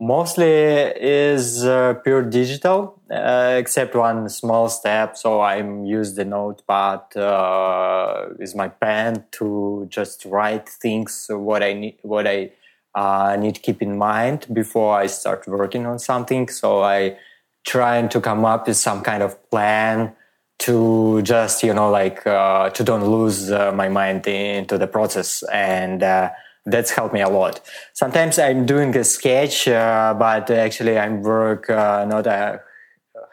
[0.00, 5.16] mostly is uh, pure digital, uh, except one small step.
[5.16, 11.98] So I'm use the notepad uh, my pen to just write things what I need,
[12.02, 12.52] what I
[12.96, 16.48] uh, need to keep in mind before I start working on something.
[16.48, 17.18] So I
[17.64, 20.14] trying to come up with some kind of plan
[20.58, 25.42] to just you know like uh, to don't lose uh, my mind into the process
[25.52, 26.30] and uh,
[26.64, 27.60] that's helped me a lot
[27.92, 32.60] sometimes i'm doing a sketch uh, but actually i work uh, not a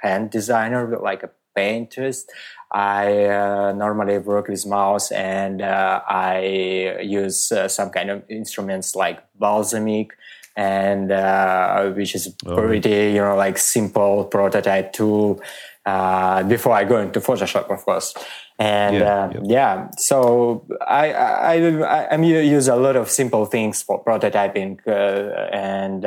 [0.01, 2.25] hand designer but like a painterist
[2.73, 8.95] I uh, normally work with mouse and uh, I use uh, some kind of instruments
[8.95, 10.09] like Balsamiq
[10.57, 12.55] and uh, which is oh.
[12.55, 15.39] pretty, you know, like simple prototype tool
[15.85, 18.15] uh, before I go into Photoshop, of course.
[18.57, 19.91] And yeah, uh, yeah.
[19.97, 24.79] so I, I, I, I, use a lot of simple things for prototyping.
[24.87, 26.05] and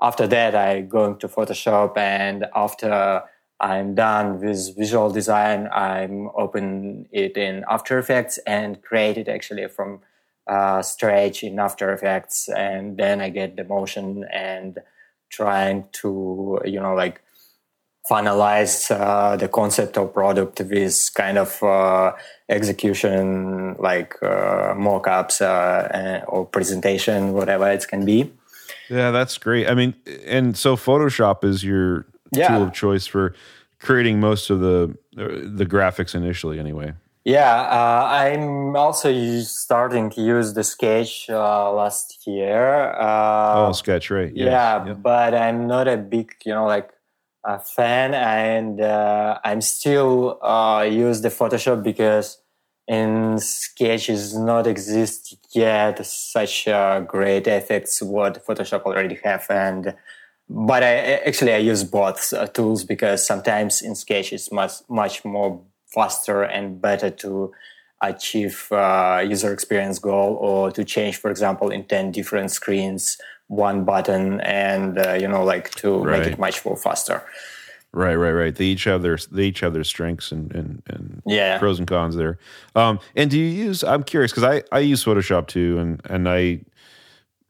[0.00, 3.22] after that, I go into Photoshop and after
[3.62, 5.68] I'm done with visual design.
[5.72, 10.00] I'm open it in After Effects and create it actually from
[10.48, 14.78] uh, scratch in After Effects, and then I get the motion and
[15.30, 17.22] trying to you know like
[18.10, 22.12] finalize uh, the concept of product with kind of uh,
[22.48, 28.32] execution like uh, mock-ups uh, or presentation whatever it can be.
[28.90, 29.68] Yeah that's great.
[29.68, 29.94] I mean
[30.26, 32.48] and so photoshop is your yeah.
[32.48, 33.34] tool of choice for
[33.78, 40.20] creating most of the uh, the graphics initially anyway yeah uh, i'm also starting to
[40.22, 44.46] use the sketch uh, last year uh, oh sketch right yes.
[44.46, 45.02] yeah yep.
[45.02, 46.90] but i'm not a big you know like
[47.44, 52.38] a fan and uh, i'm still uh, use the photoshop because
[52.88, 56.68] in sketch is not exist yet such
[57.06, 59.94] great effects what photoshop already have and
[60.54, 60.94] but I
[61.26, 66.42] actually I use both uh, tools because sometimes in Sketch it's much much more faster
[66.42, 67.52] and better to
[68.02, 73.84] achieve uh, user experience goal or to change, for example, in ten different screens one
[73.84, 76.20] button and uh, you know like to right.
[76.20, 77.22] make it much more faster.
[77.94, 78.54] Right, right, right.
[78.54, 81.58] They each have their they each have their strengths and and, and yeah.
[81.58, 82.38] pros and cons there.
[82.74, 83.82] Um, and do you use?
[83.84, 86.60] I'm curious because I I use Photoshop too, and and I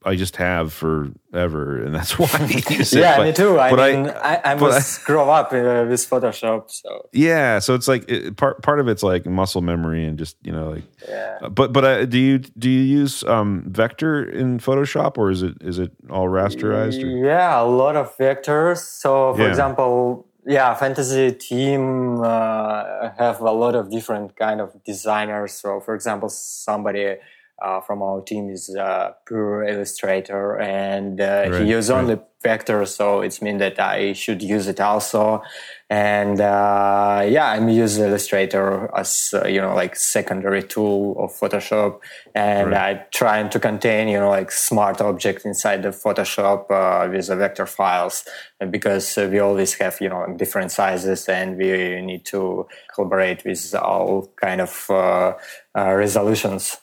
[0.05, 2.99] I just have forever, and that's why I use it.
[2.99, 3.59] yeah, but, me too.
[3.59, 6.71] I mean, I, I, I must I, grow up uh, with Photoshop.
[6.71, 10.37] So yeah, so it's like it, part part of it's like muscle memory and just
[10.43, 10.83] you know like.
[11.07, 11.49] Yeah.
[11.49, 15.57] But but uh, do you do you use um, vector in Photoshop or is it
[15.61, 17.03] is it all rasterized?
[17.03, 17.25] Or?
[17.25, 18.79] Yeah, a lot of vectors.
[18.79, 19.49] So for yeah.
[19.49, 25.53] example, yeah, fantasy team uh, have a lot of different kind of designers.
[25.53, 27.15] So for example, somebody
[27.63, 31.99] uh, from our team is uh, pure Illustrator, and uh, Right, he uses right.
[31.99, 35.41] only Vector, so it's mean that I should use it also.
[35.89, 41.99] And uh, yeah, I'm using Illustrator as uh, you know like secondary tool of Photoshop,
[42.35, 42.97] and Right.
[42.97, 47.37] I trying to contain you know like smart object inside the Photoshop uh, with the
[47.37, 48.25] vector files,
[48.69, 53.73] because uh, we always have you know different sizes, and we need to collaborate with
[53.75, 55.33] all kind of uh,
[55.77, 56.77] uh, resolutions.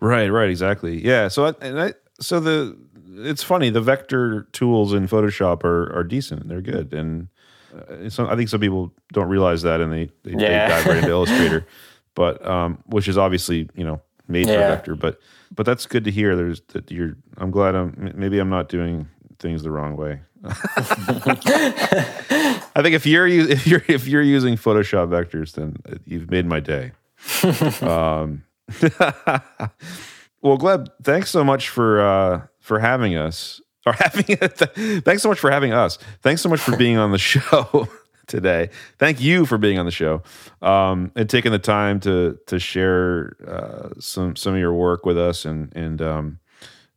[0.00, 1.04] Right, right, exactly.
[1.04, 1.28] Yeah.
[1.28, 2.76] So, I, and I, so the
[3.22, 3.70] it's funny.
[3.70, 6.48] The vector tools in Photoshop are are decent.
[6.48, 7.28] They're good, and
[7.74, 10.68] uh, some, I think some people don't realize that, and they they, Yeah.
[10.68, 11.66] they dive right into Illustrator,
[12.14, 14.94] but um, which is obviously you know made for vector.
[14.94, 15.18] But
[15.54, 16.36] but that's good to hear.
[16.36, 17.16] There's that you're.
[17.38, 17.74] I'm glad.
[17.74, 19.08] I'm maybe I'm not doing
[19.38, 20.20] things the wrong way.
[22.74, 26.60] I think if you're if you're if you're using Photoshop vectors, then you've made my
[26.60, 26.92] day.
[27.82, 28.42] um,
[30.42, 34.36] well, Gleb, thanks so much for uh, for having us or having
[35.02, 35.98] thanks so much for having us.
[36.22, 37.88] Thanks so much for being on the show
[38.26, 38.70] today.
[38.98, 40.22] Thank you for being on the show
[40.62, 45.18] um, and taking the time to to share uh, some some of your work with
[45.18, 46.38] us and and um,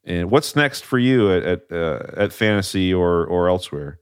[0.04, 4.00] and what's next for you at at, uh, at Fantasy or or elsewhere.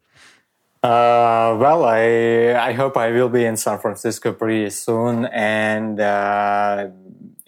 [0.83, 6.87] Uh, well, I I hope I will be in San Francisco pretty soon, and uh,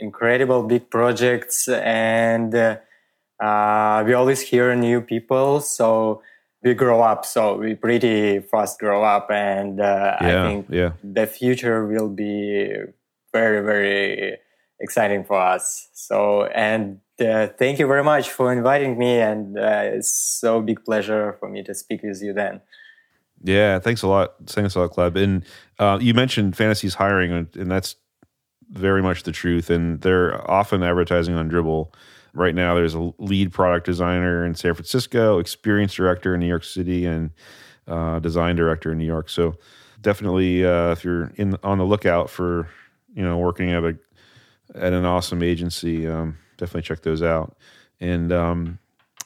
[0.04, 6.22] incredible big projects, and uh, we always hear new people, so
[6.62, 7.26] we grow up.
[7.26, 10.92] So we pretty fast grow up, and uh, I think yeah.
[11.04, 12.74] the future will be
[13.32, 14.38] very very
[14.80, 15.90] exciting for us.
[15.94, 17.00] So and.
[17.20, 21.48] Uh, thank you very much for inviting me, and uh, it's so big pleasure for
[21.48, 22.34] me to speak with you.
[22.34, 22.60] Then,
[23.44, 24.34] Yeah, thanks a lot.
[24.48, 25.16] Thanks a lot, Gleb.
[25.16, 25.46] And
[25.78, 27.96] uh, you mentioned Fantasy's hiring, and, and that's
[28.74, 29.70] very much the truth.
[29.70, 31.94] And they're often advertising on Dribbble.
[32.34, 36.64] Right now, there's a lead product designer in San Francisco, experience director in New York
[36.64, 37.30] City, and
[37.88, 39.30] uh, design director in New York.
[39.30, 39.56] So
[40.02, 42.68] definitely, uh, if you're in on the lookout for
[43.14, 43.98] you know working at a
[44.76, 47.56] at an awesome agency, um, definitely check those out.
[48.00, 48.80] And um,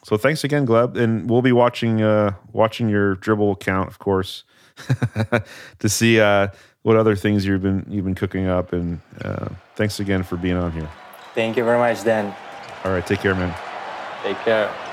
[0.04, 4.43] so thanks again, Gleb, and we'll be watching uh, watching your dribbble account, of course,
[5.80, 6.50] to see uh,
[6.88, 8.72] what other things you've been you've been cooking up.
[8.72, 10.90] And uh, thanks again for being on here.
[11.36, 12.34] thank you very much, Dan.
[12.86, 13.54] All right, take care, man.
[14.24, 14.87] Take care.